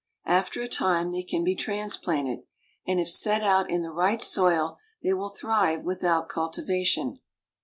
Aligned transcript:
After 0.25 0.63
a 0.63 0.67
time 0.67 1.11
they 1.11 1.21
can 1.21 1.43
be 1.43 1.53
transplanted, 1.53 2.39
and 2.87 2.99
if 2.99 3.07
set 3.07 3.43
out 3.43 3.69
in 3.69 3.83
the 3.83 3.91
right 3.91 4.19
soil 4.19 4.79
they 5.03 5.13
will 5.13 5.29
thrive 5.29 5.83
without 5.83 6.27
cultivation. 6.27 7.19